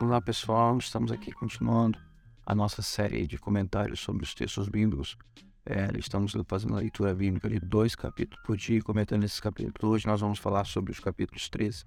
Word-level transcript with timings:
Olá 0.00 0.20
pessoal, 0.20 0.76
estamos 0.78 1.10
aqui 1.10 1.32
continuando 1.32 1.98
a 2.44 2.54
nossa 2.54 2.82
série 2.82 3.26
de 3.26 3.38
comentários 3.38 4.00
sobre 4.00 4.22
os 4.22 4.34
textos 4.34 4.68
bíblicos. 4.68 5.16
É, 5.64 5.88
estamos 5.98 6.32
fazendo 6.46 6.74
a 6.74 6.80
leitura 6.80 7.14
bíblica 7.14 7.48
de 7.48 7.58
dois 7.58 7.94
capítulos 7.94 8.44
por 8.44 8.56
dia, 8.56 8.82
comentando 8.82 9.24
esses 9.24 9.40
capítulos. 9.40 9.82
Hoje 9.82 10.06
nós 10.06 10.20
vamos 10.20 10.38
falar 10.38 10.64
sobre 10.64 10.92
os 10.92 11.00
capítulos 11.00 11.48
13 11.48 11.84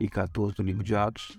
e 0.00 0.08
14 0.08 0.56
do 0.56 0.62
livro 0.62 0.82
de 0.82 0.96
Atos. 0.96 1.38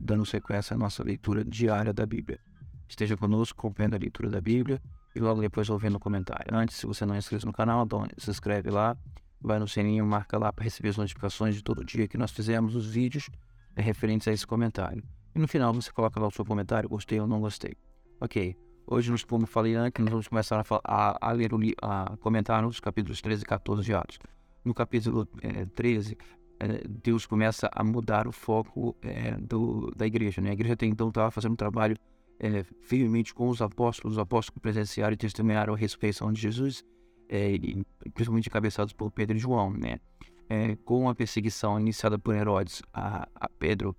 Dando 0.00 0.26
sequência 0.26 0.74
à 0.74 0.78
nossa 0.78 1.04
leitura 1.04 1.44
diária 1.44 1.92
da 1.92 2.04
Bíblia. 2.04 2.40
Esteja 2.88 3.16
conosco, 3.16 3.58
acompanhando 3.58 3.94
a 3.94 3.98
leitura 3.98 4.28
da 4.28 4.40
Bíblia 4.40 4.82
e 5.14 5.20
logo 5.20 5.40
depois 5.40 5.70
ouvindo 5.70 5.96
o 5.96 6.00
comentário. 6.00 6.52
Antes, 6.52 6.76
se 6.76 6.86
você 6.86 7.06
não 7.06 7.14
é 7.14 7.18
inscrito 7.18 7.46
no 7.46 7.52
canal, 7.52 7.84
então 7.84 8.06
se 8.18 8.30
inscreve 8.30 8.70
lá, 8.70 8.96
vai 9.40 9.58
no 9.58 9.66
sininho, 9.66 10.04
marca 10.06 10.38
lá 10.38 10.52
para 10.52 10.64
receber 10.64 10.90
as 10.90 10.96
notificações 10.96 11.54
de 11.54 11.62
todo 11.62 11.84
dia 11.84 12.06
que 12.06 12.18
nós 12.18 12.30
fizemos 12.30 12.74
os 12.74 12.86
vídeos 12.86 13.28
referentes 13.76 14.28
a 14.28 14.32
esse 14.32 14.46
comentário. 14.46 15.02
E 15.34 15.38
no 15.38 15.48
final 15.48 15.72
você 15.72 15.90
coloca 15.90 16.20
lá 16.20 16.26
o 16.26 16.30
seu 16.30 16.44
comentário, 16.44 16.88
gostei 16.88 17.20
ou 17.20 17.26
não 17.26 17.40
gostei. 17.40 17.74
Ok, 18.20 18.56
hoje, 18.86 19.10
nos, 19.10 19.24
como 19.24 19.46
falei 19.46 19.74
antes, 19.74 20.02
nós 20.02 20.10
vamos 20.10 20.28
começar 20.28 20.60
a, 20.60 20.80
a, 20.84 21.30
a 21.30 21.32
ler, 21.32 21.50
a 21.80 22.16
comentar 22.20 22.64
os 22.66 22.80
capítulos 22.80 23.20
13 23.22 23.42
e 23.42 23.46
14 23.46 23.82
de 23.82 23.94
Atos. 23.94 24.18
No 24.64 24.74
capítulo 24.74 25.26
é, 25.42 25.64
13, 25.64 26.18
é, 26.58 26.86
Deus 26.86 27.24
começa 27.24 27.70
a 27.72 27.82
mudar 27.82 28.28
o 28.28 28.32
foco 28.32 28.94
é, 29.00 29.32
do, 29.38 29.90
da 29.96 30.06
igreja. 30.06 30.42
Né? 30.42 30.50
A 30.50 30.52
igreja 30.52 30.74
até 30.74 30.84
então 30.84 31.08
estava 31.08 31.30
fazendo 31.30 31.52
um 31.52 31.56
trabalho 31.56 31.96
é, 32.38 32.62
firmemente 32.82 33.32
com 33.32 33.48
os 33.48 33.62
apóstolos, 33.62 34.16
os 34.16 34.18
apóstolos 34.18 34.60
presenciaram 34.60 35.14
e 35.14 35.16
testemunharam 35.16 35.74
a 35.74 35.76
ressurreição 35.76 36.32
de 36.32 36.40
Jesus, 36.40 36.84
é, 37.30 37.52
e, 37.52 37.86
principalmente 38.12 38.48
encabeçados 38.48 38.92
por 38.92 39.10
Pedro 39.12 39.36
e 39.36 39.40
João. 39.40 39.70
Né? 39.70 40.00
É, 40.48 40.74
com 40.84 41.08
a 41.08 41.14
perseguição 41.14 41.78
iniciada 41.78 42.18
por 42.18 42.34
Herodes 42.34 42.82
a, 42.92 43.28
a 43.34 43.48
Pedro, 43.48 43.96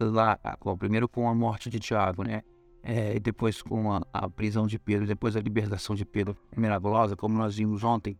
lá, 0.00 0.36
com, 0.58 0.76
primeiro 0.76 1.08
com 1.08 1.28
a 1.28 1.34
morte 1.34 1.70
de 1.70 1.78
Tiago, 1.78 2.24
né? 2.24 2.42
É, 2.84 3.14
e 3.14 3.20
depois 3.20 3.62
com 3.62 3.92
a, 3.92 4.02
a, 4.12 4.28
prisão 4.28 4.66
de 4.66 4.76
Pedro, 4.76 5.06
depois 5.06 5.36
a 5.36 5.40
libertação 5.40 5.94
de 5.94 6.04
Pedro 6.04 6.36
miraculosa, 6.56 7.14
como 7.14 7.38
nós 7.38 7.54
vimos 7.54 7.84
ontem, 7.84 8.18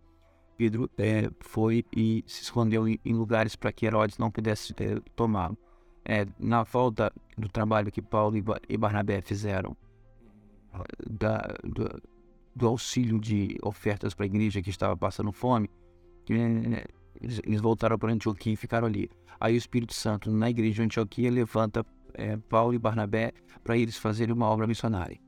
Pedro 0.56 0.88
é, 0.96 1.28
foi 1.40 1.84
e 1.92 2.22
se 2.28 2.44
escondeu 2.44 2.86
em, 2.86 2.96
em 3.04 3.12
lugares 3.12 3.56
para 3.56 3.72
que 3.72 3.84
Herodes 3.84 4.18
não 4.18 4.30
pudesse 4.30 4.72
é, 4.78 5.00
tomá-lo. 5.16 5.58
É, 6.04 6.24
na 6.38 6.62
volta 6.62 7.12
do 7.36 7.48
trabalho 7.48 7.90
que 7.90 8.00
Paulo 8.00 8.36
e 8.68 8.76
Barnabé 8.76 9.20
fizeram, 9.20 9.76
da, 11.08 11.56
do, 11.64 12.00
do, 12.54 12.66
auxílio 12.66 13.18
de 13.18 13.56
ofertas 13.62 14.14
para 14.14 14.24
a 14.24 14.26
igreja 14.26 14.62
que 14.62 14.70
estava 14.70 14.96
passando 14.96 15.32
fome, 15.32 15.70
é, 16.30 16.84
eles, 17.20 17.40
eles 17.44 17.60
voltaram 17.60 17.98
para 17.98 18.12
Antioquia 18.12 18.52
e 18.52 18.56
ficaram 18.56 18.86
ali. 18.86 19.10
Aí 19.40 19.54
o 19.54 19.56
Espírito 19.56 19.94
Santo, 19.94 20.30
na 20.30 20.48
igreja 20.50 20.74
de 20.74 20.82
Antioquia, 20.82 21.30
levanta 21.30 21.84
é, 22.14 22.36
Paulo 22.36 22.74
e 22.74 22.78
Barnabé 22.78 23.32
para 23.64 23.76
eles 23.76 23.96
fazerem 23.96 24.34
uma 24.34 24.46
obra 24.46 24.66
missionária. 24.66 25.18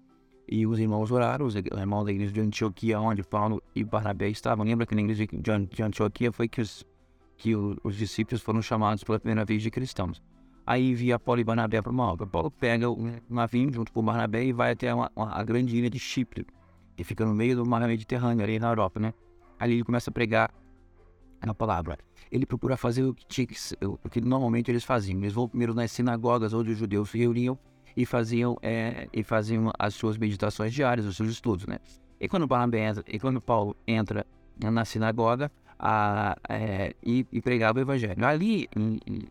E 0.47 0.67
os 0.67 0.79
irmãos 0.79 1.11
oraram, 1.11 1.47
os 1.47 1.55
irmãos 1.55 2.05
da 2.05 2.13
igreja 2.13 2.33
de 2.33 2.41
Antioquia, 2.41 3.01
onde 3.01 3.23
Paulo 3.23 3.63
e 3.75 3.83
Barnabé 3.83 4.29
estavam. 4.29 4.65
Lembra 4.65 4.87
que 4.87 4.95
na 4.95 5.01
igreja 5.01 5.27
de 5.27 5.83
Antioquia 5.83 6.31
foi 6.31 6.49
que 6.49 6.61
os, 6.61 6.85
que 7.37 7.55
os 7.57 7.97
discípulos 7.97 8.43
foram 8.43 8.61
chamados 8.61 9.03
pela 9.03 9.19
primeira 9.19 9.45
vez 9.45 9.63
de 9.63 9.71
cristãos. 9.71 10.23
Aí 10.67 10.95
via 10.95 11.19
Paulo 11.19 11.41
e 11.41 11.45
Barnabé 11.45 11.81
para 11.81 11.93
uma 11.93 12.13
obra. 12.13 12.27
Paulo 12.27 12.51
pega 12.51 12.91
um 12.91 13.17
navio 13.29 13.73
junto 13.73 13.93
com 13.93 14.03
Barnabé 14.03 14.45
e 14.45 14.53
vai 14.53 14.73
até 14.73 14.95
uma, 14.95 15.11
uma, 15.15 15.33
a 15.33 15.43
grande 15.43 15.77
ilha 15.77 15.91
de 15.91 15.99
Chipre, 15.99 16.47
que 16.97 17.05
fica 17.05 17.25
no 17.25 17.35
meio 17.35 17.57
do 17.57 17.67
mar 17.67 17.81
Mediterrâneo, 17.87 18.45
ali 18.45 18.59
na 18.59 18.69
Europa, 18.69 19.01
né? 19.01 19.13
Ali 19.59 19.75
ele 19.75 19.85
começa 19.85 20.11
a 20.11 20.13
pregar 20.13 20.53
na 21.45 21.55
palavra. 21.55 21.99
Ele 22.31 22.47
procura 22.47 22.77
fazer 22.77 23.05
o 23.05 23.15
que, 23.15 23.27
tinha 23.27 23.47
o 23.83 24.09
que 24.09 24.21
normalmente 24.21 24.71
eles 24.71 24.85
faziam. 24.85 25.19
Eles 25.21 25.33
vão 25.33 25.49
primeiro 25.49 25.75
nas 25.75 25.91
sinagogas 25.93 26.53
onde 26.53 26.71
os 26.71 26.79
judeus 26.79 27.11
se 27.11 27.19
reuniam 27.19 27.59
e 27.97 28.05
faziam, 28.05 28.57
é, 28.63 29.09
e 29.13 29.23
faziam 29.23 29.71
as 29.79 29.95
suas 29.95 30.17
meditações 30.17 30.73
diárias, 30.73 31.07
os 31.07 31.17
seus 31.17 31.31
estudos, 31.31 31.67
né? 31.67 31.79
E 32.21 32.29
quando, 32.29 32.49
entra, 32.77 33.05
e 33.07 33.19
quando 33.19 33.41
Paulo 33.41 33.77
entra 33.87 34.27
na 34.59 34.85
sinagoga 34.85 35.51
a, 35.79 36.37
é, 36.49 36.95
e, 37.03 37.27
e, 37.31 37.41
pregava 37.41 37.79
o 37.79 37.83
evangelho. 37.83 38.25
Ali 38.25 38.69
em, 38.75 38.99
em, 39.07 39.29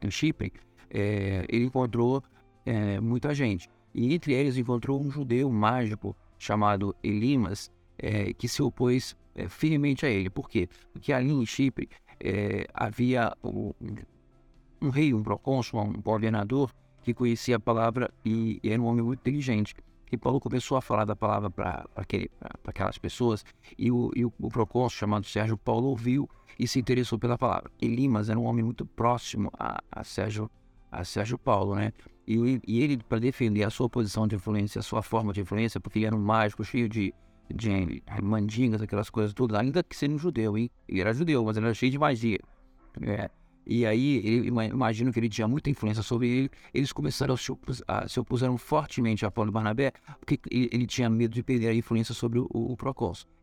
em 0.00 0.10
Chipre, 0.10 0.52
é, 0.90 1.44
ele 1.48 1.66
encontrou 1.66 2.22
é, 2.64 3.00
muita 3.00 3.34
gente. 3.34 3.68
E 3.94 4.14
entre 4.14 4.32
eles 4.32 4.56
encontrou 4.56 5.00
um 5.00 5.10
judeu 5.10 5.50
mágico 5.50 6.16
chamado 6.44 6.94
Elimas, 7.02 7.70
é, 7.98 8.32
que 8.34 8.46
se 8.48 8.62
opôs 8.62 9.16
é, 9.34 9.48
firmemente 9.48 10.04
a 10.04 10.08
ele. 10.08 10.28
Por 10.28 10.48
quê? 10.48 10.68
Porque 10.92 11.12
ali 11.12 11.32
em 11.32 11.46
Chipre 11.46 11.88
é, 12.20 12.66
havia 12.72 13.32
um 13.42 14.90
rei, 14.90 15.14
um 15.14 15.22
procônsul, 15.22 15.80
um 15.80 15.92
governador 15.92 16.70
que 17.02 17.14
conhecia 17.14 17.56
a 17.56 17.60
palavra 17.60 18.12
e, 18.24 18.60
e 18.62 18.70
era 18.70 18.80
um 18.80 18.86
homem 18.86 19.04
muito 19.04 19.20
inteligente. 19.20 19.74
E 20.12 20.16
Paulo 20.16 20.38
começou 20.38 20.76
a 20.76 20.82
falar 20.82 21.04
da 21.04 21.16
palavra 21.16 21.50
para 21.50 21.86
aquelas 22.64 22.98
pessoas 22.98 23.44
e 23.76 23.90
o, 23.90 24.10
e 24.14 24.24
o, 24.24 24.32
o 24.38 24.48
procônsul 24.48 24.98
chamado 24.98 25.26
Sérgio 25.26 25.56
Paulo 25.56 25.88
ouviu 25.88 26.28
e 26.58 26.68
se 26.68 26.78
interessou 26.78 27.18
pela 27.18 27.36
palavra. 27.36 27.70
E 27.80 27.88
Limas 27.88 28.28
era 28.28 28.38
um 28.38 28.44
homem 28.44 28.64
muito 28.64 28.86
próximo 28.86 29.50
a, 29.58 29.82
a 29.90 30.04
Sérgio 30.04 30.50
a 31.00 31.04
Sérgio 31.04 31.38
Paulo, 31.38 31.74
né? 31.74 31.92
E, 32.26 32.60
e 32.66 32.80
ele, 32.80 32.96
para 32.96 33.18
defender 33.18 33.64
a 33.64 33.70
sua 33.70 33.88
posição 33.88 34.26
de 34.26 34.36
influência, 34.36 34.78
a 34.78 34.82
sua 34.82 35.02
forma 35.02 35.32
de 35.32 35.40
influência, 35.40 35.78
porque 35.78 35.98
ele 35.98 36.06
era 36.06 36.16
um 36.16 36.22
mágico 36.22 36.64
cheio 36.64 36.88
de, 36.88 37.14
de 37.52 38.02
mandingas, 38.22 38.80
aquelas 38.80 39.10
coisas 39.10 39.34
tudo, 39.34 39.56
ainda 39.56 39.82
que 39.82 39.96
sendo 39.96 40.14
um 40.14 40.18
judeu, 40.18 40.56
hein? 40.56 40.70
Ele 40.88 41.00
era 41.00 41.12
judeu, 41.12 41.44
mas 41.44 41.56
ele 41.56 41.66
era 41.66 41.74
cheio 41.74 41.92
de 41.92 41.98
magia. 41.98 42.38
É. 43.02 43.30
E 43.66 43.86
aí, 43.86 44.16
ele, 44.18 44.48
imagino 44.48 45.10
que 45.10 45.18
ele 45.18 45.28
tinha 45.28 45.48
muita 45.48 45.70
influência 45.70 46.02
sobre 46.02 46.28
ele. 46.28 46.50
Eles 46.72 46.92
começaram 46.92 47.34
a 47.34 47.36
se, 47.36 47.50
opus, 47.50 47.82
a, 47.88 48.06
se 48.06 48.20
opuseram 48.20 48.58
fortemente 48.58 49.24
a 49.24 49.30
Paulo 49.30 49.50
Barnabé, 49.50 49.92
porque 50.20 50.38
ele, 50.50 50.68
ele, 50.70 50.86
tinha 50.86 51.08
medo 51.08 51.34
de 51.34 51.42
perder 51.42 51.68
a 51.68 51.74
influência 51.74 52.14
sobre 52.14 52.38
o, 52.38 52.48
o. 52.52 52.76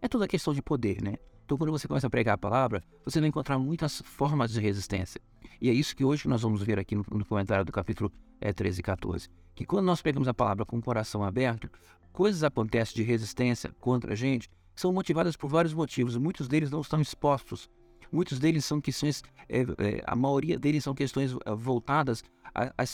É 0.02 0.08
toda 0.08 0.28
questão 0.28 0.54
de 0.54 0.62
poder, 0.62 1.02
né? 1.02 1.16
Então, 1.52 1.58
quando 1.58 1.72
você 1.72 1.86
começa 1.86 2.08
a 2.08 2.10
pregar 2.10 2.36
a 2.36 2.38
palavra, 2.38 2.82
você 3.04 3.20
vai 3.20 3.28
encontrar 3.28 3.60
muitas 3.60 4.02
formas 4.06 4.54
de 4.54 4.62
resistência. 4.62 5.20
E 5.60 5.70
é 5.70 5.74
isso 5.74 5.94
que 5.94 6.06
hoje 6.06 6.26
nós 6.26 6.44
vamos 6.44 6.64
ver 6.64 6.80
aqui 6.80 6.96
no, 6.96 7.26
comentário 7.26 7.66
do 7.66 7.74
capítulo 7.74 8.10
é, 8.40 8.54
13 8.54 8.80
e 8.80 8.84
14. 8.84 9.30
Que 9.54 9.66
quando 9.66 9.86
nós 9.86 10.02
pegamos 10.02 10.30
a 10.30 10.34
palavra 10.34 10.66
com 10.66 10.78
o 10.78 10.82
coração 10.82 11.26
aberto, 11.26 11.70
coisas 12.14 12.42
acontecem 12.42 12.96
de 12.96 13.04
resistência 13.04 13.70
contra 13.82 14.14
a 14.14 14.16
gente 14.16 14.50
são 14.74 14.94
motivadas 14.94 15.36
por 15.36 15.50
vários 15.50 15.74
motivos. 15.74 16.16
Muitos 16.16 16.48
deles 16.48 16.72
não 16.72 16.80
estão 16.80 17.02
expostos. 17.02 17.70
Muitos 18.10 18.40
deles 18.40 18.64
são 18.64 18.80
questões, 18.80 19.22
é, 19.50 19.60
é, 19.60 20.02
a 20.08 20.16
maioria 20.16 20.58
deles 20.58 20.86
são 20.86 20.96
questões 20.96 21.36
voltadas 21.58 22.24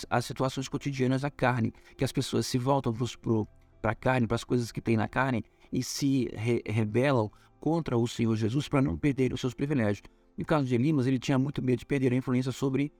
às 0.09 0.25
situações 0.25 0.67
cotidianas 0.67 1.21
da 1.21 1.29
carne, 1.29 1.71
que 1.95 2.03
as 2.03 2.11
pessoas 2.11 2.47
se 2.47 2.57
voltam 2.57 2.91
para 3.83 3.91
a 3.91 3.95
carne, 3.95 4.25
para 4.25 4.33
as 4.33 4.43
coisas 4.43 4.71
que 4.71 4.81
tem 4.81 4.97
na 4.97 5.07
carne 5.07 5.45
e 5.71 5.83
se 5.83 6.27
re 6.33 6.63
rebelam 6.65 7.31
contra 7.67 7.97
o 7.97 8.07
Senhor 8.07 8.33
Jesus 8.37 8.69
para 8.69 8.81
não 8.81 8.95
perder 8.95 9.33
os 9.33 9.41
seus 9.41 9.53
privilégios. 9.53 10.01
No 10.37 10.45
caso 10.45 10.65
de 10.65 10.73
Elimas, 10.73 11.05
ele 11.05 11.19
tinha 11.19 11.37
muito 11.37 11.61
medo 11.61 11.79
de 11.79 11.85
perder 11.85 12.13
a 12.13 12.15
influência 12.15 12.49
sobre, 12.49 12.93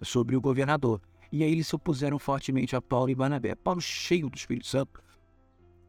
sobre 0.00 0.36
o 0.36 0.40
governador. 0.40 1.00
E 1.32 1.42
aí 1.42 1.50
eles 1.50 1.66
se 1.66 1.74
opuseram 1.74 2.16
fortemente 2.16 2.76
a 2.76 2.80
Paulo 2.80 3.10
e 3.10 3.14
Barnabé. 3.16 3.56
Paulo, 3.56 3.80
cheio 3.80 4.30
do 4.30 4.36
Espírito 4.36 4.68
Santo, 4.68 5.02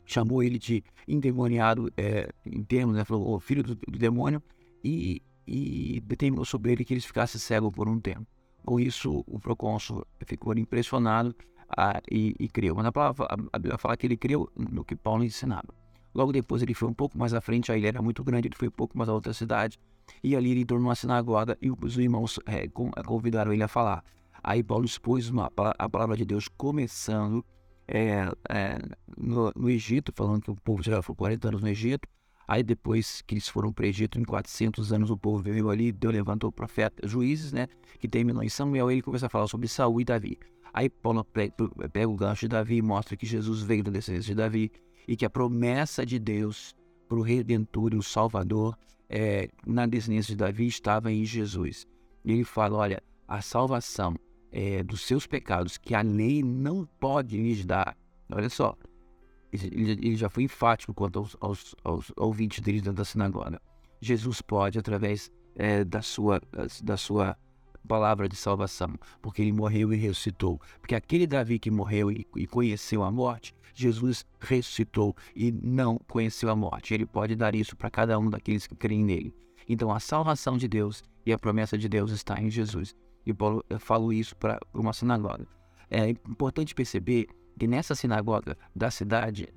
chamou 0.08 0.42
ele 0.42 0.58
de 0.58 0.84
endemoniado, 1.08 1.94
é, 1.96 2.32
em 2.44 2.64
termos, 2.64 2.96
né, 2.96 3.06
falou, 3.06 3.36
o 3.36 3.40
filho 3.40 3.62
do, 3.62 3.76
do, 3.76 4.00
demônio, 4.00 4.42
e, 4.84 5.22
e 5.46 6.02
determinou 6.04 6.46
sobre 6.46 6.72
ele 6.72 6.84
que 6.84 6.96
ele 6.96 7.02
ficasse 7.02 7.40
cego 7.40 7.72
por 7.72 7.88
um 7.88 8.00
tempo. 8.00 8.26
Com 8.66 8.80
isso, 8.80 9.24
o 9.28 9.40
procônsul 9.40 10.04
ficou 10.26 10.58
impressionado 10.58 11.36
ah, 11.78 12.02
e, 12.12 12.36
e 12.40 12.50
creu. 12.50 12.74
Mas 12.74 12.88
a 12.88 12.92
palavra, 12.92 13.28
a 13.54 13.60
Bíblia 13.60 13.78
fala 13.78 13.96
que 13.96 14.08
ele 14.08 14.18
creu 14.18 14.50
no 14.58 14.84
que 14.84 14.96
Paulo 14.96 15.24
ensinava. 15.24 15.78
Logo 16.14 16.32
depois 16.32 16.62
ele 16.62 16.74
foi 16.74 16.88
um 16.88 16.94
pouco 16.94 17.18
mais 17.18 17.34
à 17.34 17.42
frente, 17.42 17.72
a 17.72 17.78
ilha 17.78 17.90
era 17.90 18.02
muito 18.02 18.24
grande, 18.24 18.48
ele 18.48 18.56
foi 18.56 18.68
um 18.68 18.72
pouco 18.72 18.98
mais 18.98 19.10
a 19.10 19.14
outra 19.14 19.34
cidade, 19.34 19.80
e 20.24 20.36
ali 20.36 20.52
ele 20.52 20.62
entrou 20.62 20.80
numa 20.80 20.96
sinagoga 20.96 21.58
e 21.62 21.70
os 21.72 21.98
irmãos 21.98 22.40
é, 22.46 22.68
convidaram 22.68 23.54
ele 23.54 23.64
a 23.64 23.68
falar. 23.68 24.04
Aí 24.44 24.64
Paulo 24.64 24.86
expôs 24.86 25.30
uma, 25.30 25.52
a 25.78 25.90
palavra 25.90 26.16
de 26.16 26.26
Deus 26.26 26.48
começando 26.48 27.46
é, 27.88 28.30
é, 28.50 28.80
no, 29.18 29.52
no, 29.56 29.70
Egito, 29.70 30.14
falando 30.16 30.42
que 30.42 30.52
o 30.52 30.56
povo 30.56 30.82
já 30.82 31.02
foi 31.02 31.16
40 31.16 31.48
anos 31.48 31.62
no 31.62 31.68
Egito. 31.68 32.08
Aí 32.48 32.64
depois 32.64 33.22
que 33.22 33.36
eles 33.36 33.48
foram 33.48 33.72
para 33.72 33.84
o 33.84 33.88
Egito, 33.88 34.20
em 34.20 34.24
400 34.24 34.92
anos 34.92 35.10
o 35.12 35.18
povo 35.18 35.44
veio 35.44 35.70
ali, 35.70 35.92
Deus 35.92 36.14
levantou 36.14 36.50
o 36.50 36.54
profeta, 36.54 37.08
juízes, 37.08 37.52
né? 37.52 37.68
Que 38.00 38.08
terminou 38.08 38.42
em 38.42 38.50
Samuel, 38.50 38.90
ele 38.90 39.02
começa 39.02 39.28
a 39.28 39.30
falar 39.30 39.48
sobre 39.48 39.68
Saul 39.68 40.02
e 40.02 40.06
Davi. 40.06 40.40
Aí 40.74 40.90
Paulo 40.90 41.24
pega 41.24 42.10
o 42.10 42.16
gancho 42.16 42.42
de 42.42 42.50
Davi 42.50 42.78
e 42.78 42.82
mostra 42.82 43.18
que 43.18 43.26
Jesus 43.26 43.62
veio 43.62 43.84
da 43.84 43.92
descendência 43.92 44.30
de 44.30 44.36
Davi 44.36 44.72
e 45.08 45.16
que 45.16 45.26
a 45.26 45.30
promessa 45.30 46.06
de 46.06 46.20
Deus 46.20 46.76
para 47.08 47.18
o 47.18 47.24
Redentor 47.24 47.94
e 47.94 47.98
o 47.98 48.04
Salvador 48.04 48.78
é, 49.10 49.50
na 49.66 49.86
descendência 49.88 50.34
de 50.34 50.38
Davi 50.38 50.68
estava 50.68 51.12
em 51.12 51.26
Jesus. 51.26 51.88
E 52.24 52.32
ele 52.32 52.44
fala: 52.44 52.78
olha, 52.78 53.04
a 53.28 53.42
salvação 53.42 54.16
é, 54.52 54.84
dos 54.84 55.02
seus 55.02 55.26
pecados 55.26 55.78
que 55.78 55.96
a 55.96 56.02
lei 56.02 56.44
não 56.44 56.88
pode 57.00 57.38
lhes 57.38 57.66
dar. 57.66 57.98
Olha 58.32 58.50
só, 58.50 58.76
ele, 59.52 60.16
já 60.16 60.30
foi 60.30 60.44
enfático 60.44 60.94
quanto 60.94 61.20
aos, 61.20 61.38
aos, 61.40 61.76
aos 61.84 62.12
ouvintes 62.16 62.60
dele 62.60 62.80
dentro 62.80 62.94
da 62.94 63.06
sinagoga. 63.06 63.60
Jesus 64.02 64.42
pode, 64.42 64.78
através 64.78 65.32
é, 65.56 65.84
da, 65.84 66.02
sua, 66.02 66.42
da 66.84 66.96
sua 66.96 67.36
palavra 67.88 68.30
de 68.30 68.36
salvação, 68.36 68.94
porque 69.22 69.42
ele 69.42 69.52
morreu 69.52 69.92
e 69.92 69.98
ressuscitou. 69.98 70.62
Porque 70.80 70.96
aquele 70.96 71.26
Davi 71.26 71.58
que 71.58 71.72
morreu 71.72 72.12
e, 72.12 72.26
e 72.36 72.46
conheceu 72.46 73.04
a 73.04 73.12
morte, 73.12 73.54
Jesus 73.74 74.26
ressuscitou 74.40 75.16
e 75.36 75.52
não 75.52 75.98
conheceu 76.08 76.50
a 76.50 76.56
morte. 76.56 76.94
Ele 76.94 77.06
pode 77.06 77.36
dar 77.36 77.56
isso 77.56 77.76
para 77.76 77.90
cada 77.90 78.18
um 78.18 78.30
daqueles 78.30 78.68
que 78.68 78.76
creem 78.76 79.04
nele. 79.04 79.34
Então 79.68 79.92
a 79.92 80.00
salvação 80.00 80.58
de 80.58 80.68
Deus 80.68 81.04
e 81.26 81.32
a 81.32 81.38
promessa 81.38 81.78
de 81.78 81.88
Deus 81.88 82.12
está 82.12 82.42
em 82.42 82.50
Jesus. 82.50 82.96
E 83.26 83.34
Paulo 83.34 83.64
falou 83.80 84.12
isso 84.12 84.36
para 84.36 84.60
uma 84.74 84.94
sinagoga. 84.94 85.48
É 85.90 86.10
importante 86.10 86.74
perceber 86.74 87.28
que 87.58 87.68
nessa 87.68 87.94
sinagoga 87.94 88.58
da 88.76 88.90
cidade 88.90 89.48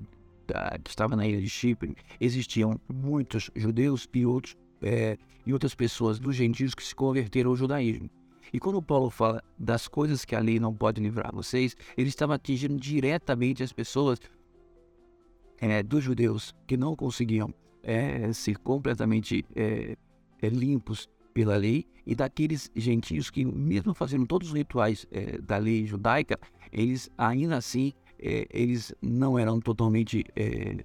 da, 0.46 0.78
que 0.82 0.90
estava 0.90 1.14
na 1.16 1.26
ilha 1.26 1.40
de 1.40 1.48
Chipre 1.48 1.96
existiam 2.20 2.78
muitos 2.92 3.50
judeus 3.54 4.08
e 4.12 4.26
outros 4.26 4.56
é, 4.82 5.16
e 5.46 5.52
outras 5.52 5.74
pessoas 5.74 6.18
dos 6.18 6.34
gentios 6.34 6.74
que 6.74 6.82
se 6.82 6.94
converteram 6.94 7.50
ao 7.50 7.56
judaísmo. 7.56 8.10
E 8.52 8.58
quando 8.58 8.82
Paulo 8.82 9.10
fala 9.10 9.42
das 9.58 9.88
coisas 9.88 10.24
que 10.24 10.34
a 10.34 10.40
lei 10.40 10.58
não 10.58 10.74
pode 10.74 11.00
livrar 11.00 11.34
vocês, 11.34 11.76
ele 11.96 12.08
estava 12.08 12.34
atingindo 12.34 12.76
diretamente 12.76 13.62
as 13.62 13.72
pessoas 13.72 14.18
é, 15.62 15.82
dos 15.82 16.02
judeus 16.02 16.54
que 16.66 16.76
não 16.76 16.96
conseguiam 16.96 17.54
é, 17.82 18.32
ser 18.32 18.58
completamente 18.58 19.44
é, 19.54 19.96
é 20.40 20.48
limpos 20.48 21.08
pela 21.32 21.56
lei 21.56 21.86
e 22.04 22.14
daqueles 22.14 22.70
gentios 22.74 23.30
que, 23.30 23.44
mesmo 23.44 23.94
fazendo 23.94 24.26
todos 24.26 24.48
os 24.48 24.54
rituais 24.54 25.06
é, 25.10 25.38
da 25.38 25.56
lei 25.56 25.86
judaica, 25.86 26.38
eles 26.72 27.08
ainda 27.16 27.56
assim 27.56 27.92
é, 28.18 28.46
eles 28.50 28.94
não 29.00 29.38
eram 29.38 29.60
totalmente 29.60 30.24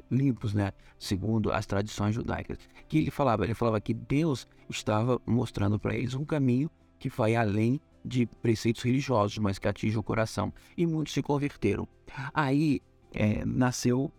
limpos, 0.09 0.56
né? 0.56 0.71
Segundo 0.98 1.51
as 1.51 1.68
tradições 1.68 2.15
judaicas. 2.15 2.57
Que 2.88 2.98
ele 2.98 3.12
falava, 3.12 3.44
ele 3.44 3.54
falava 3.54 3.80
que 3.80 3.94
Deus 3.94 4.48
estava 4.68 5.21
mostrando 5.24 5.80
para 5.80 5.95
eles 5.95 6.15
um 6.15 6.25
caminho 6.25 6.69
que 6.99 7.09
vai 7.09 7.35
além 7.35 7.79
de 8.03 8.25
preceitos 8.25 8.81
religiosos, 8.83 9.38
mas 9.38 9.59
que 9.59 9.67
atinge 9.67 9.97
o 9.97 10.03
coração. 10.03 10.53
E 10.77 10.85
muitos 10.85 11.13
se 11.13 11.21
converteram. 11.21 11.88
Aí 12.33 12.81
é, 13.13 13.44
nasceu 13.45 14.11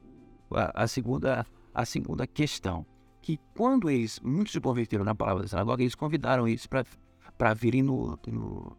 a, 0.51 0.85
a, 0.85 0.87
segunda 0.87 1.47
a 1.75 1.85
segunda 1.85 2.27
questão, 2.27 2.87
que 3.23 3.39
quando 3.57 3.91
eles 3.91 4.21
muitos 4.21 4.53
se 4.53 4.61
converteram 4.61 5.05
na 5.05 5.15
palavra 5.15 5.43
da 5.43 5.49
sinagoga, 5.49 5.83
eles 5.83 5.95
convidaram 5.95 6.47
eles 6.47 6.67
para 6.67 7.55
virem 7.55 7.83
no, 7.83 8.19
no, 8.27 8.77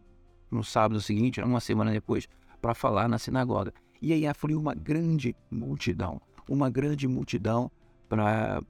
no 0.52 0.64
sábado 0.64 1.02
seguinte, 1.02 1.42
uma 1.42 1.60
semana 1.60 1.92
depois, 1.92 2.28
para 2.62 2.74
falar 2.74 3.08
na 3.08 3.18
sinagoga. 3.18 3.74
E 4.02 4.14
aí 4.14 4.26
afluiu 4.26 4.60
uma 4.60 4.74
grande 4.74 5.36
multidão, 5.52 6.22
uma 6.50 6.70
grande 6.70 7.08
multidão 7.08 7.72
para 8.08 8.62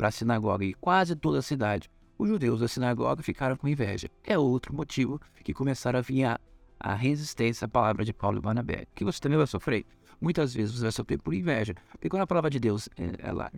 a 0.00 0.10
sinagoga, 0.10 0.64
e 0.64 0.74
quase 0.74 1.14
toda 1.14 1.38
a 1.38 1.42
cidade. 1.42 1.90
Os 2.18 2.28
judeus 2.28 2.60
da 2.60 2.68
sinagoga 2.68 3.22
ficaram 3.22 3.56
com 3.56 3.68
inveja. 3.68 4.08
É 4.24 4.38
outro 4.38 4.74
motivo 4.74 5.20
que 5.42 5.52
começaram 5.52 5.98
a 5.98 6.02
vir 6.02 6.24
a, 6.24 6.94
resistência 6.94 7.64
à 7.64 7.68
palavra 7.68 8.04
de 8.04 8.12
Paulo 8.12 8.38
e 8.38 8.40
Barnabé, 8.40 8.86
que 8.94 9.04
você 9.04 9.20
também 9.20 9.38
vai 9.38 9.46
sofrer. 9.46 9.84
Muitas 10.20 10.54
vezes 10.54 10.74
você 10.74 10.82
vai 10.82 10.92
sofrer 10.92 11.18
por 11.20 11.34
inveja, 11.34 11.74
porque 11.92 12.08
quando 12.08 12.22
a 12.22 12.26
palavra 12.26 12.50
de 12.50 12.60
Deus 12.60 12.88
é, 12.96 13.14
ela 13.18 13.50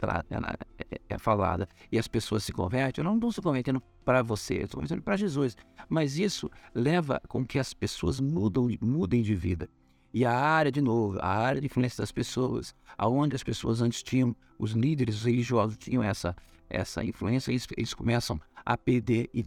ela, 0.00 0.24
ela 0.30 0.56
é, 0.90 1.00
é 1.08 1.18
falada 1.18 1.68
e 1.90 1.98
as 1.98 2.08
pessoas 2.08 2.44
se 2.44 2.52
convertem, 2.52 3.02
eu 3.02 3.08
não 3.08 3.14
estou 3.14 3.32
se 3.32 3.40
convertendo 3.40 3.80
para 4.04 4.22
você, 4.22 4.54
eu 4.54 4.64
estou 4.64 4.78
convertendo 4.78 5.02
para 5.02 5.16
Jesus. 5.16 5.56
Mas 5.88 6.18
isso 6.18 6.50
leva 6.74 7.20
com 7.28 7.44
que 7.44 7.58
as 7.58 7.72
pessoas 7.72 8.20
mudam, 8.20 8.68
mudem 8.80 9.22
de 9.22 9.34
vida. 9.34 9.68
E 10.14 10.26
a 10.26 10.36
área, 10.36 10.70
de 10.70 10.82
novo, 10.82 11.18
a 11.20 11.28
área 11.28 11.60
de 11.60 11.66
influência 11.66 12.02
das 12.02 12.12
pessoas, 12.12 12.74
aonde 12.98 13.34
as 13.34 13.42
pessoas 13.42 13.80
antes 13.80 14.02
tinham, 14.02 14.36
os 14.58 14.72
líderes 14.72 15.22
religiosos 15.22 15.78
tinham 15.78 16.02
essa, 16.02 16.36
essa 16.72 17.04
influência, 17.04 17.52
eles, 17.52 17.66
eles 17.76 17.94
começam 17.94 18.40
a 18.64 18.76
perder 18.76 19.28
e, 19.34 19.44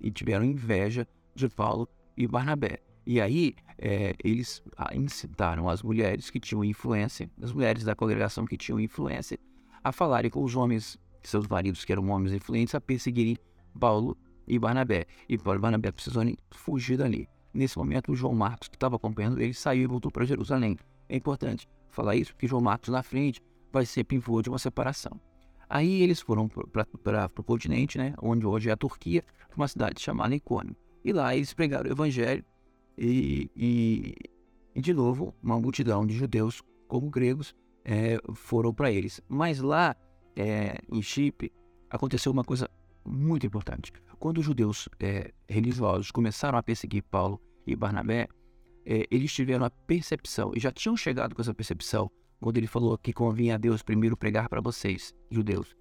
e 0.00 0.10
tiveram 0.10 0.44
inveja 0.44 1.06
de 1.34 1.48
Paulo 1.48 1.88
e 2.16 2.26
Barnabé. 2.26 2.78
E 3.04 3.20
aí 3.20 3.54
é, 3.76 4.14
eles 4.22 4.62
incitaram 4.94 5.68
as 5.68 5.82
mulheres 5.82 6.30
que 6.30 6.38
tinham 6.38 6.64
influência, 6.64 7.30
as 7.42 7.52
mulheres 7.52 7.82
da 7.82 7.94
congregação 7.94 8.44
que 8.44 8.56
tinham 8.56 8.78
influência, 8.78 9.38
a 9.82 9.90
falarem 9.90 10.30
com 10.30 10.44
os 10.44 10.54
homens, 10.54 10.98
seus 11.22 11.48
maridos, 11.48 11.84
que 11.84 11.92
eram 11.92 12.08
homens 12.10 12.32
influentes, 12.32 12.74
a 12.74 12.80
perseguirem 12.80 13.36
Paulo 13.78 14.16
e 14.46 14.58
Barnabé. 14.58 15.06
E 15.28 15.36
Paulo 15.36 15.58
e 15.58 15.62
Barnabé 15.62 15.90
precisaram 15.90 16.34
fugir 16.50 16.98
dali. 16.98 17.28
Nesse 17.52 17.76
momento, 17.78 18.12
o 18.12 18.14
João 18.14 18.34
Marcos, 18.34 18.68
que 18.68 18.76
estava 18.76 18.96
acompanhando 18.96 19.40
ele, 19.40 19.54
saiu 19.54 19.82
e 19.82 19.86
voltou 19.86 20.12
para 20.12 20.24
Jerusalém. 20.24 20.78
É 21.08 21.16
importante 21.16 21.68
falar 21.88 22.14
isso, 22.14 22.32
porque 22.32 22.46
João 22.46 22.62
Marcos, 22.62 22.90
na 22.90 23.02
frente, 23.02 23.42
vai 23.72 23.84
ser 23.84 24.04
pivô 24.04 24.40
de 24.40 24.48
uma 24.48 24.58
separação. 24.58 25.20
Aí 25.70 26.02
eles 26.02 26.20
foram 26.20 26.48
para 26.48 27.30
o 27.38 27.44
continente, 27.44 27.96
né, 27.96 28.12
onde 28.20 28.44
hoje 28.44 28.68
é 28.68 28.72
a 28.72 28.76
Turquia, 28.76 29.22
uma 29.56 29.68
cidade 29.68 30.00
chamada 30.00 30.34
Icônio. 30.34 30.74
E 31.04 31.12
lá 31.12 31.34
eles 31.34 31.54
pregaram 31.54 31.88
o 31.88 31.92
evangelho 31.92 32.44
e, 32.98 33.48
e, 33.56 34.14
e, 34.74 34.80
de 34.80 34.92
novo, 34.92 35.32
uma 35.40 35.60
multidão 35.60 36.04
de 36.04 36.14
judeus 36.14 36.60
como 36.88 37.08
gregos 37.08 37.54
é, 37.84 38.18
foram 38.34 38.74
para 38.74 38.90
eles. 38.90 39.20
Mas 39.28 39.60
lá 39.60 39.94
é, 40.34 40.76
em 40.92 41.00
Chipre 41.00 41.52
aconteceu 41.88 42.32
uma 42.32 42.44
coisa 42.44 42.68
muito 43.06 43.46
importante. 43.46 43.92
Quando 44.18 44.38
os 44.38 44.44
judeus 44.44 44.88
é, 44.98 45.32
religiosos 45.48 46.10
começaram 46.10 46.58
a 46.58 46.62
perseguir 46.62 47.04
Paulo 47.04 47.40
e 47.64 47.76
Barnabé, 47.76 48.26
é, 48.84 49.06
eles 49.08 49.32
tiveram 49.32 49.64
a 49.64 49.70
percepção, 49.70 50.52
e 50.54 50.60
já 50.60 50.72
tinham 50.72 50.96
chegado 50.96 51.34
com 51.34 51.40
essa 51.40 51.54
percepção, 51.54 52.10
quando 52.40 52.56
ele 52.56 52.66
falou 52.66 52.96
que 52.96 53.12
convinha 53.12 53.54
a 53.54 53.58
Deus 53.58 53.82
primeiro 53.82 54.16
pregar 54.16 54.48
para 54.48 54.60
vocês, 54.60 55.14
judeus. 55.30 55.76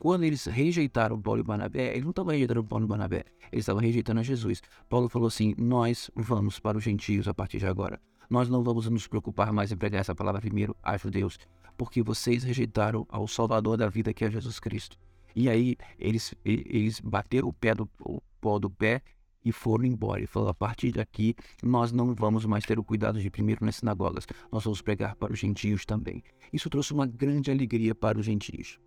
Quando 0.00 0.22
eles 0.22 0.46
rejeitaram 0.46 1.20
Paulo 1.20 1.40
e 1.40 1.44
Barnabé, 1.44 1.90
eles 1.90 2.04
não 2.04 2.10
estavam 2.10 2.32
rejeitando 2.32 2.64
Paulo 2.64 2.84
e 2.84 2.88
Barnabé, 2.88 3.24
eles 3.52 3.64
estavam 3.64 3.82
rejeitando 3.82 4.20
a 4.20 4.22
Jesus. 4.22 4.62
Paulo 4.88 5.08
falou 5.08 5.26
assim: 5.26 5.54
Nós 5.58 6.10
vamos 6.14 6.58
para 6.60 6.78
os 6.78 6.84
gentios 6.84 7.26
a 7.26 7.34
partir 7.34 7.58
de 7.58 7.66
agora. 7.66 8.00
Nós 8.30 8.48
não 8.48 8.62
vamos 8.62 8.88
nos 8.88 9.06
preocupar 9.06 9.52
mais 9.52 9.72
em 9.72 9.76
pregar 9.76 10.00
essa 10.00 10.14
palavra 10.14 10.40
primeiro 10.40 10.76
a 10.82 10.96
judeus, 10.96 11.38
porque 11.76 12.02
vocês 12.02 12.44
rejeitaram 12.44 13.06
ao 13.08 13.26
Salvador 13.26 13.76
da 13.76 13.88
vida 13.88 14.12
que 14.12 14.24
é 14.24 14.30
Jesus 14.30 14.60
Cristo. 14.60 14.96
E 15.34 15.48
aí 15.48 15.76
eles, 15.98 16.34
eles 16.44 17.00
bateram 17.00 17.48
o 17.48 17.52
pé 17.52 17.74
do 17.74 17.88
o 18.00 18.20
pó 18.40 18.58
do 18.58 18.70
pé 18.70 19.02
e 19.44 19.52
foram 19.52 19.84
embora. 19.84 20.22
E 20.22 20.26
falou: 20.26 20.48
a 20.48 20.54
partir 20.54 20.92
daqui 20.92 21.34
nós 21.62 21.92
não 21.92 22.14
vamos 22.14 22.44
mais 22.44 22.64
ter 22.64 22.78
o 22.78 22.84
cuidado 22.84 23.20
de 23.20 23.30
primeiro 23.30 23.64
nas 23.64 23.76
sinagogas, 23.76 24.26
nós 24.50 24.64
vamos 24.64 24.82
pregar 24.82 25.16
para 25.16 25.32
os 25.32 25.38
gentios 25.38 25.84
também. 25.84 26.22
Isso 26.52 26.70
trouxe 26.70 26.92
uma 26.92 27.06
grande 27.06 27.50
alegria 27.50 27.94
para 27.94 28.18
os 28.18 28.26
gentios. 28.26 28.78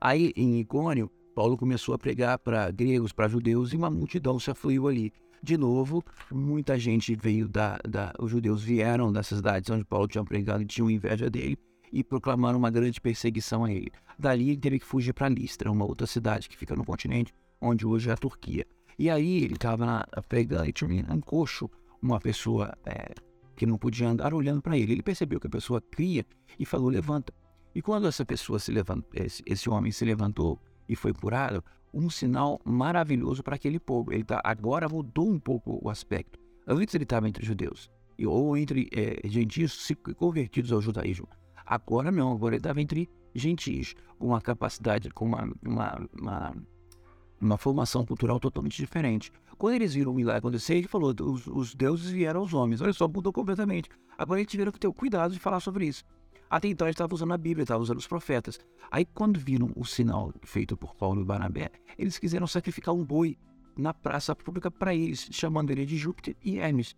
Aí 0.00 0.32
em 0.36 0.60
Icônio, 0.60 1.10
Paulo 1.34 1.56
começou 1.56 1.94
a 1.94 1.98
pregar 1.98 2.38
para 2.38 2.70
gregos, 2.70 3.12
para 3.12 3.28
judeus, 3.28 3.72
e 3.72 3.76
uma 3.76 3.90
multidão 3.90 4.38
se 4.38 4.50
afluiu 4.50 4.88
ali. 4.88 5.12
De 5.42 5.56
novo, 5.56 6.04
muita 6.30 6.78
gente 6.78 7.16
veio 7.16 7.48
da, 7.48 7.76
da, 7.78 8.12
Os 8.18 8.30
judeus 8.30 8.62
vieram 8.62 9.12
das 9.12 9.26
cidades 9.26 9.68
onde 9.70 9.84
Paulo 9.84 10.06
tinha 10.06 10.24
pregado 10.24 10.62
e 10.62 10.66
tinham 10.66 10.88
inveja 10.88 11.28
dele 11.28 11.58
e 11.92 12.02
proclamaram 12.02 12.58
uma 12.58 12.70
grande 12.70 13.00
perseguição 13.00 13.64
a 13.64 13.72
ele. 13.72 13.90
Dali 14.18 14.50
ele 14.50 14.56
teve 14.56 14.78
que 14.78 14.86
fugir 14.86 15.12
para 15.12 15.28
Listra, 15.28 15.70
uma 15.70 15.84
outra 15.84 16.06
cidade 16.06 16.48
que 16.48 16.56
fica 16.56 16.76
no 16.76 16.84
continente, 16.84 17.34
onde 17.62 17.86
hoje 17.86 18.10
é 18.10 18.12
a 18.12 18.16
Turquia. 18.16 18.66
E 18.98 19.08
aí 19.08 19.44
ele 19.44 19.54
estava 19.54 20.04
pregando 20.28 20.70
tinha 20.72 21.06
um 21.10 21.20
coxo, 21.20 21.70
uma 22.02 22.20
pessoa 22.20 22.76
é, 22.84 23.14
que 23.56 23.64
não 23.64 23.78
podia 23.78 24.08
andar 24.08 24.34
olhando 24.34 24.60
para 24.60 24.76
ele. 24.76 24.92
Ele 24.92 25.02
percebeu 25.02 25.40
que 25.40 25.46
a 25.46 25.50
pessoa 25.50 25.80
cria 25.80 26.26
e 26.58 26.66
falou: 26.66 26.90
levanta. 26.90 27.32
E 27.74 27.80
quando 27.80 28.06
essa 28.06 28.24
pessoa 28.26 28.58
se 28.58 28.70
levantou, 28.70 29.10
esse, 29.14 29.42
esse 29.46 29.70
homem 29.70 29.90
se 29.90 30.04
levantou 30.04 30.60
e 30.86 30.94
foi 30.94 31.14
curado, 31.14 31.64
um 31.94 32.10
sinal 32.10 32.60
maravilhoso 32.64 33.42
para 33.42 33.54
aquele 33.54 33.80
povo. 33.80 34.12
Ele 34.12 34.24
tá, 34.24 34.42
agora 34.44 34.88
mudou 34.88 35.30
um 35.30 35.38
pouco 35.38 35.80
o 35.82 35.88
aspecto. 35.88 36.38
Antes 36.66 36.94
ele 36.94 37.04
estava 37.04 37.28
entre 37.28 37.46
judeus 37.46 37.90
ou 38.26 38.56
entre 38.56 38.88
é, 38.92 39.26
gentios 39.28 39.90
convertidos 40.16 40.72
ao 40.72 40.80
judaísmo. 40.80 41.28
Agora 41.64 42.10
não, 42.10 42.32
agora 42.32 42.54
ele 42.54 42.60
estava 42.60 42.80
entre 42.80 43.08
gentios, 43.34 43.94
com 44.18 44.28
uma 44.28 44.40
capacidade, 44.40 45.10
com 45.10 45.24
uma, 45.24 45.50
uma, 45.64 46.08
uma, 46.20 46.56
uma, 47.42 47.58
formação 47.58 48.06
cultural 48.06 48.38
totalmente 48.38 48.76
diferente. 48.76 49.32
Quando 49.58 49.74
eles 49.74 49.94
viram 49.94 50.12
o 50.12 50.14
milagre 50.14 50.38
acontecer, 50.38 50.76
ele 50.76 50.88
falou: 50.88 51.14
os, 51.20 51.46
os 51.46 51.74
deuses 51.74 52.10
vieram 52.10 52.40
aos 52.40 52.54
homens. 52.54 52.80
Olha 52.80 52.92
só, 52.92 53.08
mudou 53.08 53.32
completamente. 53.32 53.88
Agora 54.16 54.40
eles 54.40 54.50
tiveram 54.50 54.72
que 54.72 54.78
ter 54.78 54.88
o 54.88 54.92
cuidado 54.92 55.32
de 55.32 55.40
falar 55.40 55.60
sobre 55.60 55.86
isso. 55.86 56.04
Até 56.48 56.68
então 56.68 56.86
ele 56.86 56.92
estava 56.92 57.14
usando 57.14 57.32
a 57.32 57.38
Bíblia, 57.38 57.62
estava 57.62 57.82
usando 57.82 57.98
os 57.98 58.06
profetas. 58.06 58.60
Aí 58.90 59.06
quando 59.06 59.40
viram 59.40 59.70
o 59.74 59.84
sinal 59.84 60.32
feito 60.42 60.76
por 60.76 60.94
Paulo 60.94 61.22
e 61.22 61.24
Barnabé, 61.24 61.70
eles 61.98 62.18
quiseram 62.18 62.46
sacrificar 62.46 62.94
um 62.94 63.04
boi 63.04 63.38
na 63.76 63.94
praça 63.94 64.36
pública 64.36 64.70
para 64.70 64.94
eles, 64.94 65.28
chamando 65.30 65.70
ele 65.70 65.86
de 65.86 65.96
Júpiter 65.96 66.36
e 66.42 66.58
Hermes. 66.58 66.94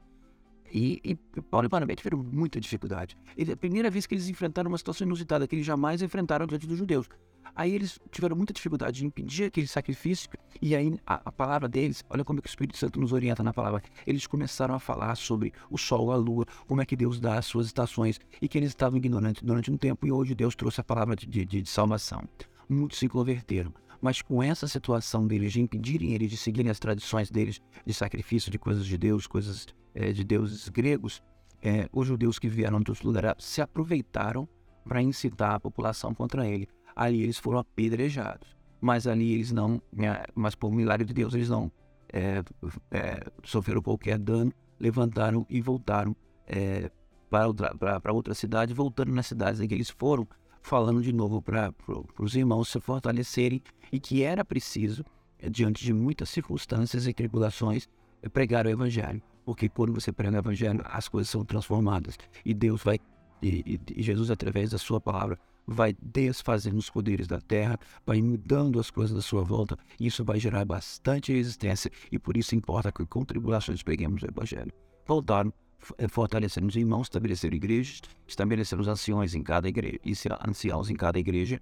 E, 0.73 1.01
e 1.05 1.15
Paulo 1.43 1.67
e 1.67 1.69
Barnabé 1.69 1.95
tiveram 1.95 2.19
muita 2.19 2.61
dificuldade. 2.61 3.17
Ele, 3.37 3.53
a 3.53 3.57
primeira 3.57 3.89
vez 3.91 4.07
que 4.07 4.15
eles 4.15 4.29
enfrentaram 4.29 4.69
uma 4.69 4.79
situação 4.79 5.07
inusitada 5.07 5.47
que 5.47 5.55
eles 5.55 5.65
jamais 5.65 6.03
enfrentaram 6.03 6.47
diante 6.49 6.67
dos 6.67 6.77
judeus. 6.77 7.09
Aí 7.57 7.73
eles 7.73 8.01
tiveram 8.11 8.37
muita 8.37 8.53
dificuldade 8.53 8.99
de 8.99 9.07
impedir 9.07 9.45
aquele 9.45 9.67
sacrifício, 9.67 10.29
e 10.61 10.75
aí 10.75 10.99
a, 11.07 11.21
a, 11.27 11.33
palavra 11.33 11.69
deles, 11.69 12.05
olha 12.11 12.25
como 12.25 12.41
é 12.41 12.43
que 12.43 12.49
o 12.49 12.51
Espírito 12.51 12.77
Santo 12.77 13.01
nos 13.01 13.13
orienta 13.13 13.43
na 13.43 13.53
palavra, 13.53 13.83
eles 14.07 14.27
começaram 14.27 14.75
a 14.75 14.81
falar 14.81 15.15
sobre 15.15 15.53
o 15.71 15.79
sol, 15.79 16.11
a 16.11 16.17
lua, 16.17 16.45
como 16.67 16.83
é 16.83 16.87
que 16.87 16.97
Deus 16.97 17.21
dá 17.21 17.39
as 17.39 17.47
suas 17.47 17.67
estações, 17.67 18.19
e 18.43 18.49
que 18.49 18.59
eles 18.59 18.71
estavam 18.71 18.97
ignorantes 18.97 19.43
durante 19.43 19.71
um 19.71 19.77
tempo, 19.77 20.07
e 20.07 20.13
hoje 20.13 20.35
Deus 20.35 20.57
trouxe 20.57 20.81
a 20.81 20.85
palavra 20.85 21.15
de, 21.15 21.27
de, 21.27 21.45
de 21.45 21.69
salvação. 21.69 22.23
muitos 22.69 22.99
se 22.99 23.09
converteram. 23.09 23.73
Mas 24.03 24.21
com 24.21 24.43
essa 24.43 24.67
situação 24.67 25.27
deles 25.27 25.53
de 25.53 25.63
impedirem 25.63 26.13
eles 26.13 26.31
de 26.31 26.37
seguirem 26.37 26.71
as 26.71 26.79
tradições 26.79 27.31
deles 27.31 27.61
de 27.87 27.95
sacrifício 27.95 28.51
de 28.51 28.59
coisas 28.59 28.85
de 28.85 28.99
Deus, 28.99 29.27
coisas 29.27 29.67
é, 29.95 30.13
de 30.13 30.23
deuses 30.25 30.69
gregos, 30.69 31.23
é, 31.63 31.89
os 31.91 32.07
judeus 32.07 32.39
que 32.39 32.49
vieram 32.49 32.81
dos 32.81 33.01
lugares 33.01 33.33
se 33.39 33.63
aproveitaram 33.63 34.47
para 34.87 35.01
incitar 35.01 35.55
a 35.55 35.61
população 35.61 36.13
contra 36.15 36.47
ele. 36.47 36.69
Ali 36.95 37.23
eles 37.23 37.39
foram 37.39 37.59
apedrejados, 37.59 38.57
mas 38.81 39.07
ali 39.07 39.35
eles 39.35 39.53
não, 39.53 39.81
é, 39.99 40.27
mas 40.35 40.55
por 40.55 40.73
milagre 40.73 41.05
de 41.05 41.15
Deus 41.15 41.35
eles 41.35 41.49
não 41.49 41.71
é, 42.15 42.45
é, 42.93 43.25
sofreram 43.43 43.83
qualquer 43.83 44.19
dano, 44.19 44.53
levantaram 44.79 45.45
e 45.51 45.61
voltaram 45.61 46.15
é, 46.47 46.89
para, 47.29 47.49
outra, 47.49 47.75
para, 47.75 48.01
para 48.01 48.13
outra 48.13 48.35
cidade, 48.35 48.73
voltando 48.73 49.13
nas 49.13 49.27
cidades 49.27 49.61
em 49.61 49.67
que 49.67 49.75
eles 49.75 49.91
foram, 49.91 50.27
falando 50.63 51.03
de 51.03 51.13
novo 51.13 51.43
para, 51.43 51.73
para 51.73 52.25
os 52.25 52.37
irmãos 52.37 52.69
se 52.69 52.79
fortalecerem 52.79 53.61
e 53.91 53.99
que 53.99 54.23
era 54.23 54.45
preciso, 54.45 55.05
é, 55.41 55.51
diante 55.51 55.85
de 55.85 55.93
muitas 55.93 56.29
circunstâncias 56.29 57.07
e 57.09 57.13
tribulações, 57.13 57.89
é, 58.23 58.29
pregar 58.29 58.65
o 58.67 58.71
evangelho. 58.71 59.21
Porque 59.45 59.69
quando 59.69 59.93
você 59.93 60.13
prega 60.13 60.37
o 60.37 60.39
evangelho, 60.39 60.81
as 60.85 61.09
coisas 61.09 61.29
são 61.29 61.45
transformadas 61.45 62.17
e 62.45 62.55
Deus 62.55 62.83
vai, 62.83 63.01
e, 63.43 63.81
e 63.95 64.03
Jesus, 64.03 64.31
através 64.31 64.71
da 64.71 64.79
sua 64.79 65.01
palavra, 65.01 65.39
vai 65.67 65.97
desfazendo 66.01 66.77
os 66.77 66.91
poderes 66.91 67.27
da 67.27 67.41
terra, 67.41 67.79
vai 68.07 68.21
mudando 68.21 68.79
as 68.79 68.91
coisas 68.91 69.15
da 69.15 69.23
sua 69.23 69.43
volta, 69.43 69.77
e 69.99 70.07
isso 70.07 70.25
vai 70.25 70.39
gerar 70.39 70.65
bastante 70.65 71.33
resistência, 71.33 71.91
e 72.11 72.19
por 72.19 72.37
isso 72.37 72.55
importa 72.55 72.93
que 72.93 73.05
com 73.07 73.25
tribulações 73.25 73.83
preguemos 73.83 74.23
o 74.23 74.27
Evangelho. 74.27 74.73
Voltaram, 75.07 75.53
eh, 75.99 76.09
fortalecendo 76.09 76.67
os 76.67 76.77
irmãos, 76.77 77.03
estabeleceram 77.03 77.57
igrejas, 77.57 78.03
estabeleceram 78.27 78.83
os 78.83 78.89
anciões 78.89 79.35
em 79.35 79.43
cada 79.43 79.69
igreja, 79.69 79.99
e 80.05 80.15
anciãos 80.47 80.91
em 80.91 80.95
cada 80.97 81.19
igreja, 81.19 81.61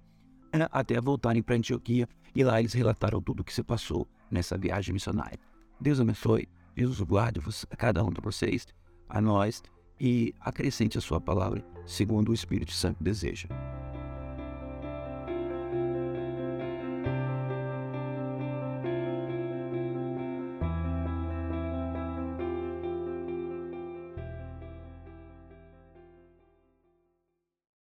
eh, 0.51 0.67
até 0.71 0.99
voltarem 0.99 1.41
para 1.41 1.55
Antioquia, 1.55 2.07
e 2.35 2.43
lá 2.43 2.59
eles 2.59 2.73
relataram 2.73 3.21
tudo 3.21 3.41
o 3.41 3.43
que 3.43 3.53
se 3.53 3.63
passou 3.63 4.07
nessa 4.29 4.57
viagem 4.57 4.93
missionária. 4.93 5.39
Deus 5.79 5.99
abençoe, 5.99 6.47
Jesus 6.75 6.99
guarde 7.01 7.39
a 7.69 7.75
cada 7.75 8.03
um 8.03 8.11
de 8.11 8.21
vocês, 8.21 8.67
a 9.07 9.21
nós, 9.21 9.61
e 9.99 10.33
acrescente 10.39 10.97
a 10.97 11.01
sua 11.01 11.21
palavra, 11.21 11.63
segundo 11.85 12.29
o 12.29 12.33
Espírito 12.33 12.71
Santo 12.71 13.03
deseja. 13.03 13.47